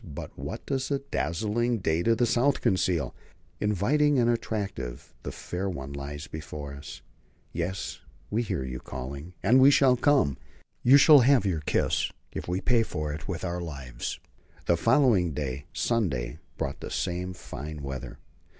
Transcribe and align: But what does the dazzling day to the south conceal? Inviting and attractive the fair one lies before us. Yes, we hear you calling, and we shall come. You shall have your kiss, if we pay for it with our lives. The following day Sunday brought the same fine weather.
But 0.03 0.31
what 0.35 0.65
does 0.65 0.87
the 0.89 0.97
dazzling 1.11 1.77
day 1.77 2.01
to 2.01 2.15
the 2.15 2.25
south 2.25 2.59
conceal? 2.61 3.13
Inviting 3.59 4.17
and 4.17 4.31
attractive 4.31 5.13
the 5.21 5.31
fair 5.31 5.69
one 5.69 5.93
lies 5.93 6.25
before 6.25 6.73
us. 6.73 7.03
Yes, 7.53 7.99
we 8.31 8.41
hear 8.41 8.63
you 8.63 8.79
calling, 8.79 9.35
and 9.43 9.61
we 9.61 9.69
shall 9.69 9.95
come. 9.95 10.39
You 10.81 10.97
shall 10.97 11.19
have 11.19 11.45
your 11.45 11.61
kiss, 11.67 12.11
if 12.31 12.47
we 12.47 12.61
pay 12.61 12.81
for 12.81 13.13
it 13.13 13.27
with 13.27 13.45
our 13.45 13.61
lives. 13.61 14.19
The 14.65 14.75
following 14.75 15.33
day 15.33 15.65
Sunday 15.71 16.39
brought 16.57 16.79
the 16.79 16.89
same 16.89 17.35
fine 17.35 17.83
weather. 17.83 18.17